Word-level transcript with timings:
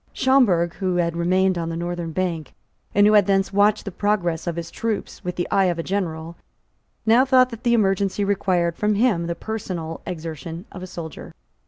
Schomberg, 0.13 0.73
who 0.77 0.95
had 0.95 1.15
remained 1.15 1.59
on 1.59 1.69
the 1.69 1.77
northern 1.77 2.11
bank, 2.11 2.55
and 2.95 3.05
who 3.05 3.13
had 3.13 3.27
thence 3.27 3.53
watched 3.53 3.85
the 3.85 3.91
progress 3.91 4.47
of 4.47 4.55
his 4.55 4.71
troops 4.71 5.23
with 5.23 5.35
the 5.35 5.47
eye 5.51 5.65
of 5.65 5.77
a 5.77 5.83
general, 5.83 6.37
now 7.05 7.23
thought 7.23 7.51
that 7.51 7.61
the 7.61 7.75
emergency 7.75 8.23
required 8.25 8.75
from 8.75 8.95
him 8.95 9.27
the 9.27 9.35
personal 9.35 10.01
exertion 10.07 10.65
of 10.71 10.81
a 10.81 10.87
soldier. 10.87 11.33